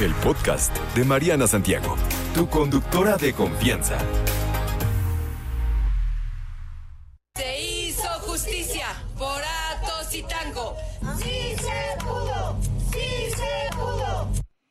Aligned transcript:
el 0.00 0.14
podcast 0.14 0.76
de 0.94 1.04
Mariana 1.04 1.48
Santiago, 1.48 1.96
tu 2.32 2.48
conductora 2.48 3.16
de 3.16 3.32
confianza. 3.32 3.98
Se 7.34 7.60
hizo 7.60 8.08
justicia 8.20 8.86
por 9.16 9.42
Atos 9.42 10.14
y 10.14 10.22
Tango. 10.22 10.76
Sí 11.20 11.56
se 11.56 12.04
pudo. 12.04 12.77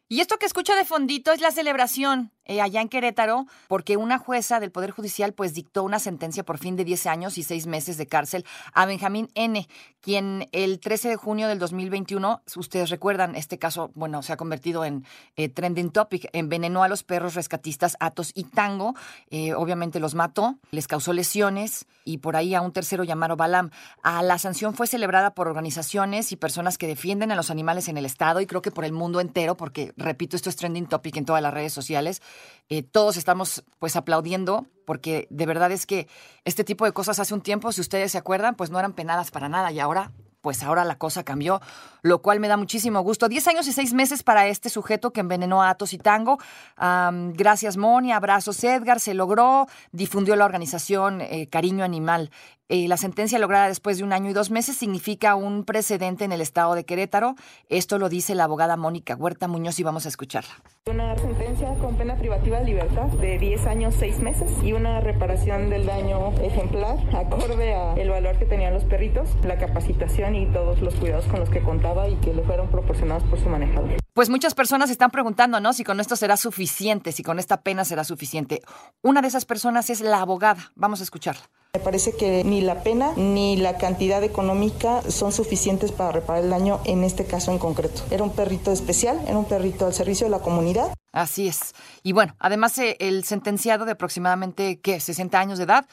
Y 0.09 0.21
esto 0.21 0.37
que 0.37 0.45
escucha 0.45 0.75
de 0.75 0.85
fondito 0.85 1.33
es 1.33 1.41
la 1.41 1.51
celebración 1.51 2.31
eh, 2.47 2.61
allá 2.61 2.79
en 2.79 2.87
Querétaro, 2.87 3.45
porque 3.67 3.97
una 3.97 4.17
jueza 4.17 4.61
del 4.61 4.71
Poder 4.71 4.91
Judicial 4.91 5.33
pues 5.33 5.53
dictó 5.53 5.83
una 5.83 5.99
sentencia 5.99 6.45
por 6.45 6.57
fin 6.57 6.77
de 6.77 6.85
10 6.85 7.05
años 7.07 7.37
y 7.37 7.43
6 7.43 7.67
meses 7.67 7.97
de 7.97 8.07
cárcel 8.07 8.45
a 8.73 8.85
Benjamín 8.85 9.29
N., 9.35 9.67
quien 9.99 10.47
el 10.53 10.79
13 10.79 11.09
de 11.09 11.15
junio 11.17 11.49
del 11.49 11.59
2021, 11.59 12.41
ustedes 12.55 12.89
recuerdan, 12.89 13.35
este 13.35 13.59
caso, 13.59 13.91
bueno, 13.95 14.23
se 14.23 14.31
ha 14.31 14.37
convertido 14.37 14.85
en 14.85 15.05
eh, 15.35 15.49
trending 15.49 15.91
topic, 15.91 16.29
envenenó 16.31 16.83
a 16.83 16.87
los 16.87 17.03
perros 17.03 17.35
rescatistas 17.35 17.97
Atos 17.99 18.31
y 18.33 18.45
Tango, 18.45 18.95
eh, 19.29 19.53
obviamente 19.53 19.99
los 19.99 20.15
mató, 20.15 20.57
les 20.71 20.87
causó 20.87 21.11
lesiones 21.11 21.85
y 22.05 22.19
por 22.19 22.37
ahí 22.37 22.55
a 22.55 22.61
un 22.61 22.71
tercero 22.71 23.03
llamado 23.03 23.35
Balam. 23.35 23.71
A 24.01 24.23
la 24.23 24.37
sanción 24.37 24.73
fue 24.73 24.87
celebrada 24.87 25.33
por 25.33 25.49
organizaciones 25.49 26.31
y 26.31 26.37
personas 26.37 26.77
que 26.77 26.87
defienden 26.87 27.33
a 27.33 27.35
los 27.35 27.51
animales 27.51 27.89
en 27.89 27.97
el 27.97 28.05
Estado 28.05 28.39
y 28.39 28.47
creo 28.47 28.61
que 28.61 28.71
por 28.71 28.85
el 28.85 28.93
mundo 28.93 29.19
entero, 29.19 29.57
porque, 29.57 29.91
repito, 29.97 30.35
esto 30.35 30.49
es 30.49 30.55
trending 30.55 30.87
topic 30.87 31.17
en 31.17 31.25
todas 31.25 31.41
las 31.41 31.53
redes 31.53 31.73
sociales. 31.73 32.21
Eh, 32.69 32.83
todos 32.83 33.17
estamos 33.17 33.63
pues 33.79 33.95
aplaudiendo 33.95 34.67
porque 34.85 35.27
de 35.29 35.45
verdad 35.45 35.71
es 35.71 35.85
que 35.85 36.07
este 36.45 36.63
tipo 36.63 36.85
de 36.85 36.93
cosas 36.93 37.19
hace 37.19 37.33
un 37.33 37.41
tiempo, 37.41 37.71
si 37.71 37.81
ustedes 37.81 38.11
se 38.11 38.17
acuerdan, 38.17 38.55
pues 38.55 38.69
no 38.69 38.79
eran 38.79 38.93
penadas 38.93 39.31
para 39.31 39.49
nada 39.49 39.71
y 39.71 39.79
ahora 39.79 40.11
pues 40.41 40.63
ahora 40.63 40.85
la 40.85 40.97
cosa 40.97 41.25
cambió, 41.25 41.59
lo 42.03 42.21
cual 42.21 42.39
me 42.39 42.47
da 42.47 42.55
muchísimo 42.55 43.01
gusto. 43.01 43.27
Diez 43.27 43.45
años 43.49 43.67
y 43.67 43.73
seis 43.73 43.93
meses 43.93 44.23
para 44.23 44.47
este 44.47 44.69
sujeto 44.69 45.11
que 45.11 45.19
envenenó 45.19 45.61
a 45.61 45.71
Atos 45.71 45.91
y 45.91 45.97
Tango. 45.97 46.37
gracias, 46.77 47.75
Moni, 47.75 48.13
abrazos, 48.13 48.63
Edgar. 48.63 49.01
Se 49.01 49.13
logró, 49.13 49.67
difundió 49.91 50.37
la 50.37 50.45
organización 50.45 51.19
eh, 51.19 51.49
Cariño 51.49 51.83
Animal. 51.83 52.31
Eh, 52.69 52.89
la 52.89 52.97
sentencia 52.97 53.39
lograda 53.39 53.69
después 53.69 53.97
de 53.97 54.03
un 54.03 54.11
año 54.11 54.29
y 54.29 54.33
dos 54.33 54.51
meses 54.51 54.75
significa 54.75 55.35
un 55.35 55.63
precedente 55.63 56.25
en 56.25 56.33
el 56.33 56.41
estado 56.41 56.75
de 56.75 56.83
Querétaro. 56.83 57.35
Esto 57.69 57.97
lo 57.97 58.09
dice 58.09 58.35
la 58.35 58.43
abogada 58.43 58.75
Mónica 58.75 59.15
Huerta 59.15 59.47
Muñoz 59.47 59.79
y 59.79 59.83
vamos 59.83 60.05
a 60.05 60.09
escucharla. 60.09 60.51
Una 60.87 61.15
sentencia 61.17 61.73
con 61.75 61.95
pena 61.95 62.17
privativa 62.17 62.59
de 62.59 62.65
libertad 62.65 63.05
de 63.05 63.39
10 63.39 63.67
años, 63.67 63.95
6 63.97 64.19
meses 64.19 64.51
y 64.61 64.73
una 64.73 64.99
reparación 64.99 65.69
del 65.69 65.85
daño 65.85 66.33
ejemplar 66.41 66.97
acorde 67.15 67.73
a 67.73 67.93
el 67.93 68.09
valor 68.09 68.37
que 68.37 68.45
tenían 68.45 68.73
los 68.73 68.83
perritos, 68.83 69.29
la 69.45 69.57
capacitación 69.57 70.35
y 70.35 70.45
todos 70.47 70.81
los 70.81 70.93
cuidados 70.95 71.25
con 71.27 71.39
los 71.39 71.49
que 71.49 71.61
contaba 71.61 72.09
y 72.09 72.15
que 72.15 72.33
le 72.33 72.43
fueron 72.43 72.69
proporcionados 72.69 73.23
por 73.23 73.39
su 73.39 73.47
manejador. 73.47 73.91
Pues 74.13 74.29
muchas 74.29 74.55
personas 74.55 74.89
están 74.89 75.11
preguntando, 75.11 75.61
¿no? 75.61 75.71
Si 75.71 75.85
con 75.85 76.01
esto 76.01 76.17
será 76.17 76.35
suficiente, 76.35 77.13
si 77.13 77.23
con 77.23 77.39
esta 77.39 77.61
pena 77.61 77.85
será 77.85 78.03
suficiente. 78.03 78.61
Una 79.01 79.21
de 79.21 79.29
esas 79.29 79.45
personas 79.45 79.89
es 79.89 80.01
la 80.01 80.19
abogada. 80.19 80.73
Vamos 80.75 80.99
a 80.99 81.03
escucharla. 81.03 81.43
Me 81.73 81.79
parece 81.79 82.15
que 82.15 82.43
ni 82.43 82.61
la 82.61 82.81
pena 82.81 83.13
ni 83.15 83.57
la 83.57 83.77
cantidad 83.77 84.23
económica 84.23 85.01
son 85.09 85.31
suficientes 85.31 85.91
para 85.91 86.11
reparar 86.11 86.43
el 86.43 86.49
daño 86.49 86.79
en 86.85 87.03
este 87.03 87.25
caso 87.25 87.51
en 87.51 87.59
concreto. 87.59 88.01
Era 88.09 88.23
un 88.23 88.31
perrito 88.31 88.71
especial, 88.71 89.19
era 89.27 89.37
un 89.37 89.45
perrito 89.45 89.85
al 89.85 89.93
servicio 89.93 90.25
de 90.25 90.31
la 90.31 90.39
comunidad. 90.39 90.93
Así 91.11 91.47
es. 91.47 91.73
Y 92.03 92.13
bueno, 92.13 92.35
además 92.39 92.77
eh, 92.79 92.95
el 92.99 93.23
sentenciado 93.23 93.85
de 93.85 93.91
aproximadamente, 93.91 94.79
¿qué? 94.79 94.99
60 94.99 95.39
años 95.39 95.57
de 95.57 95.65
edad, 95.65 95.85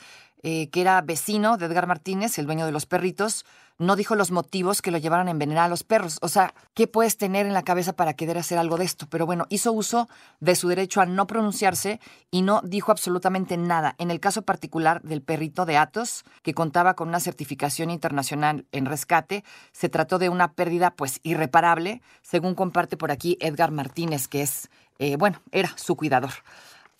eh, 0.45 0.69
que 0.69 0.83
era 0.83 1.01
vecino 1.01 1.57
de 1.57 1.65
Edgar 1.65 1.87
Martínez, 1.87 2.39
el 2.39 2.45
dueño 2.45 2.67
de 2.67 2.73
los 2.73 2.85
perritos, 2.85 3.47
no 3.79 3.97
dijo 3.97 4.15
los 4.15 4.31
motivos 4.31 4.83
que 4.83 4.91
lo 4.91 4.99
llevaron 4.99 5.27
a 5.27 5.31
envenenar 5.31 5.65
a 5.65 5.69
los 5.69 5.85
perros. 5.85 6.19
O 6.21 6.29
sea, 6.29 6.53
¿qué 6.75 6.87
puedes 6.87 7.17
tener 7.17 7.47
en 7.47 7.55
la 7.55 7.63
cabeza 7.63 7.95
para 7.95 8.13
querer 8.13 8.37
hacer 8.37 8.59
algo 8.59 8.77
de 8.77 8.85
esto? 8.85 9.07
Pero 9.09 9.25
bueno, 9.25 9.47
hizo 9.49 9.73
uso 9.73 10.07
de 10.41 10.55
su 10.55 10.69
derecho 10.69 11.01
a 11.01 11.07
no 11.07 11.27
pronunciarse 11.27 11.99
y 12.31 12.43
no 12.43 12.61
dijo 12.63 12.93
absolutamente 12.93 13.57
nada. 13.57 13.95
En 13.97 14.11
el 14.11 14.21
caso 14.21 14.43
particular 14.43 15.01
del 15.01 15.23
perrito 15.23 15.65
de 15.65 15.79
Atos, 15.79 16.25
que 16.43 16.53
contaba 16.53 16.93
con 16.95 17.09
una 17.09 17.21
certificación 17.21 17.89
internacional 17.89 18.67
en 18.71 18.85
rescate, 18.85 19.45
se 19.73 19.89
trató 19.89 20.19
de 20.19 20.29
una 20.29 20.53
pérdida 20.53 20.91
pues 20.91 21.21
irreparable, 21.23 22.03
según 22.21 22.55
comparte 22.55 22.99
por 22.99 23.11
aquí 23.11 23.39
Edgar 23.41 23.71
Martínez, 23.71 24.29
que 24.29 24.43
es, 24.43 24.69
eh, 24.99 25.17
bueno, 25.17 25.41
era 25.53 25.73
su 25.77 25.97
cuidador. 25.97 26.33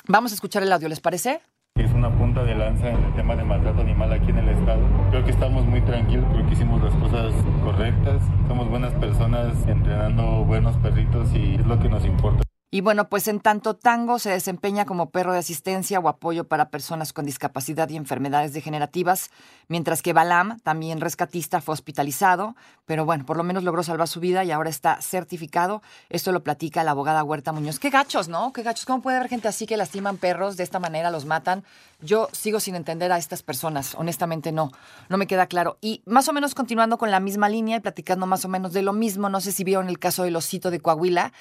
Vamos 0.07 0.33
a 0.33 0.35
escuchar 0.35 0.63
el 0.63 0.73
audio, 0.73 0.89
¿les 0.89 1.01
parece? 1.01 1.43
Es 1.77 1.93
una 1.93 2.09
punta 2.09 2.45
de 2.45 2.55
lanza 2.55 2.89
en 2.89 3.03
el 3.03 3.13
tema 3.15 3.35
de 3.35 3.43
maltrato 3.43 3.81
animal 3.81 4.13
aquí 4.13 4.31
en 4.31 4.39
el 4.39 4.49
estado. 4.49 4.81
Creo 5.11 5.25
que 5.25 5.33
estamos 5.33 5.67
muy 5.67 5.81
tranquilos, 5.81 6.25
creo 6.31 6.47
que 6.47 6.53
hicimos 6.53 6.81
las 6.81 6.95
cosas 6.95 7.35
correctas. 7.65 8.23
Somos 8.47 8.71
buenas 8.71 8.93
personas 8.93 9.67
entrenando 9.67 10.45
buenos 10.45 10.77
perritos 10.77 11.35
y 11.35 11.57
es 11.57 11.67
lo 11.67 11.81
que 11.81 11.89
nos 11.89 12.05
importa. 12.05 12.44
Y 12.75 12.81
bueno, 12.81 13.09
pues 13.09 13.29
en 13.29 13.39
tanto 13.39 13.77
Tango 13.77 14.19
se 14.19 14.31
desempeña 14.31 14.85
como 14.85 15.11
perro 15.11 15.33
de 15.33 15.39
asistencia 15.39 16.01
o 16.01 16.09
apoyo 16.09 16.49
para 16.49 16.71
personas 16.71 17.13
con 17.13 17.25
discapacidad 17.25 17.89
y 17.89 17.97
enfermedades 17.97 18.53
degenerativas, 18.53 19.31
mientras 19.69 20.03
que 20.03 20.13
Balam, 20.13 20.59
también 20.59 21.01
rescatista, 21.01 21.61
fue 21.61 21.75
hospitalizado, 21.75 22.57
pero 22.85 23.05
bueno, 23.05 23.27
por 23.27 23.37
lo 23.37 23.45
menos 23.45 23.63
logró 23.63 23.85
salvar 23.85 24.09
su 24.09 24.19
vida 24.19 24.43
y 24.43 24.51
ahora 24.51 24.71
está 24.71 25.01
certificado. 25.01 25.83
Esto 26.11 26.33
lo 26.33 26.43
platica 26.43 26.83
la 26.83 26.91
abogada 26.91 27.23
Huerta 27.23 27.53
Muñoz. 27.53 27.79
Qué 27.79 27.91
gachos, 27.91 28.27
¿no? 28.27 28.53
Qué 28.53 28.65
gachos. 28.65 28.87
¿Cómo 28.87 29.03
puede 29.03 29.19
haber 29.19 29.29
gente 29.29 29.47
así 29.47 29.67
que 29.67 29.77
lastiman 29.77 30.17
perros 30.17 30.57
de 30.57 30.65
esta 30.65 30.81
manera, 30.81 31.13
los 31.13 31.27
matan? 31.27 31.63
Yo 32.01 32.29
sigo 32.33 32.59
sin 32.59 32.75
entender 32.75 33.13
a 33.13 33.19
estas 33.19 33.45
personas, 33.45 33.95
honestamente 33.95 34.51
no, 34.51 34.73
no 35.09 35.17
me 35.17 35.29
queda 35.29 35.47
claro. 35.47 35.79
Y 35.81 36.03
más 36.07 36.29
o 36.29 36.33
menos 36.33 36.57
continuando 36.57 36.99
con 36.99 37.13
la 37.13 37.21
misma 37.21 37.49
línea 37.49 37.77
y 37.77 37.81
platicando 37.81 38.27
más 38.27 38.45
o 38.45 38.49
menos 38.49 38.73
de 38.73 38.83
lo 38.83 38.93
mismo, 38.93 39.29
no 39.29 39.41
sé 39.41 39.53
si 39.53 39.63
vieron 39.63 39.89
el 39.89 40.01
caso 40.01 40.25
del 40.25 40.35
osito 40.35 40.73
de 40.73 40.81
Coahuila, 40.81 41.33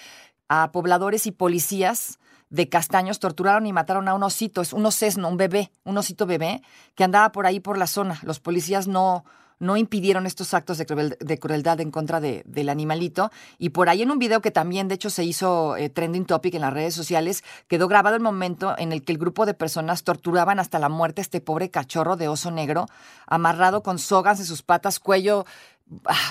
a 0.50 0.72
pobladores 0.72 1.28
y 1.28 1.32
policías 1.32 2.20
de 2.50 2.70
Castaños 2.70 3.20
torturaron 3.20 3.66
y 3.66 3.74
mataron 3.74 4.08
a 4.08 4.14
un 4.14 4.22
osito, 4.22 4.62
es 4.62 4.74
un 4.74 4.86
osesno, 4.86 5.28
un 5.28 5.38
bebé, 5.38 5.72
un 5.84 5.98
osito 5.98 6.28
bebé, 6.28 6.62
que 6.94 7.04
andaba 7.04 7.32
por 7.32 7.48
ahí 7.48 7.60
por 7.60 7.80
la 7.80 7.88
zona. 7.88 8.20
Los 8.22 8.40
policías 8.40 8.88
no, 8.88 9.26
no 9.64 9.78
impidieron 9.78 10.26
estos 10.26 10.54
actos 10.54 10.78
de, 10.78 11.40
crueldad 11.40 11.80
en 11.80 11.90
contra 11.90 12.20
de, 12.20 12.44
del 12.46 12.70
animalito. 12.70 13.32
Y 13.58 13.70
por 13.70 13.90
ahí 13.90 14.02
en 14.02 14.12
un 14.12 14.20
video 14.20 14.42
que 14.42 14.52
también, 14.52 14.88
de 14.88 14.96
hecho, 14.96 15.10
se 15.10 15.24
hizo 15.24 15.78
eh, 15.78 15.90
trending 15.90 16.26
topic 16.26 16.54
en 16.54 16.62
las 16.62 16.74
redes 16.74 16.94
sociales, 16.94 17.44
quedó 17.68 17.88
grabado 17.88 18.16
el 18.16 18.22
momento 18.22 18.76
en 18.78 18.92
el 18.92 19.04
que 19.04 19.14
el 19.14 19.18
grupo 19.18 19.46
de 19.46 19.54
personas 19.54 20.04
torturaban 20.04 20.60
hasta 20.60 20.80
la 20.80 20.90
muerte 20.90 21.22
a 21.22 21.24
este 21.24 21.42
pobre 21.42 21.72
cachorro 21.72 22.18
de 22.18 22.28
oso 22.28 22.52
negro, 22.52 22.88
amarrado 23.26 23.84
con 23.84 24.00
sogas 24.00 24.40
en 24.40 24.46
sus 24.46 24.62
patas, 24.62 25.00
cuello 25.00 25.46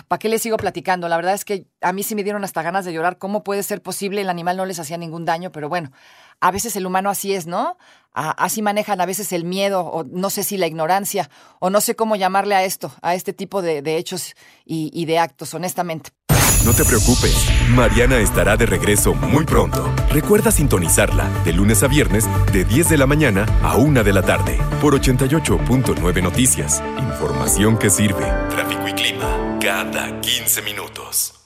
¿Para 0.08 0.18
qué 0.18 0.28
les 0.28 0.42
sigo 0.42 0.56
platicando? 0.56 1.08
La 1.08 1.16
verdad 1.16 1.34
es 1.34 1.44
que 1.44 1.66
a 1.80 1.92
mí 1.92 2.02
sí 2.02 2.14
me 2.14 2.24
dieron 2.24 2.44
hasta 2.44 2.62
ganas 2.62 2.84
de 2.84 2.92
llorar. 2.92 3.18
¿Cómo 3.18 3.44
puede 3.44 3.62
ser 3.62 3.82
posible? 3.82 4.20
El 4.20 4.28
animal 4.28 4.56
no 4.56 4.66
les 4.66 4.78
hacía 4.78 4.96
ningún 4.96 5.24
daño, 5.24 5.52
pero 5.52 5.68
bueno, 5.68 5.92
a 6.40 6.50
veces 6.50 6.76
el 6.76 6.86
humano 6.86 7.10
así 7.10 7.34
es, 7.34 7.46
¿no? 7.46 7.76
así 8.14 8.62
manejan 8.62 9.00
a 9.00 9.06
veces 9.06 9.32
el 9.32 9.44
miedo, 9.44 9.80
o 9.80 10.04
no 10.04 10.30
sé 10.30 10.42
si 10.42 10.56
la 10.56 10.66
ignorancia, 10.66 11.30
o 11.60 11.70
no 11.70 11.80
sé 11.80 11.96
cómo 11.96 12.16
llamarle 12.16 12.54
a 12.54 12.64
esto, 12.64 12.92
a 13.00 13.14
este 13.14 13.32
tipo 13.32 13.62
de, 13.62 13.80
hechos 13.96 14.34
y, 14.64 15.04
de 15.06 15.18
actos, 15.18 15.54
honestamente. 15.54 16.10
No 16.64 16.72
te 16.72 16.84
preocupes, 16.84 17.34
Mariana 17.70 18.18
estará 18.18 18.56
de 18.56 18.66
regreso 18.66 19.14
muy 19.14 19.44
pronto. 19.44 19.92
Recuerda 20.10 20.52
sintonizarla 20.52 21.28
de 21.44 21.52
lunes 21.52 21.82
a 21.82 21.88
viernes 21.88 22.28
de 22.52 22.64
10 22.64 22.90
de 22.90 22.98
la 22.98 23.06
mañana 23.06 23.46
a 23.62 23.76
1 23.76 24.04
de 24.04 24.12
la 24.12 24.22
tarde 24.22 24.58
por 24.80 24.94
88.9 24.94 26.22
Noticias. 26.22 26.80
Información 26.98 27.78
que 27.78 27.90
sirve. 27.90 28.26
Cada 29.62 30.20
15 30.20 30.60
minutos. 30.62 31.41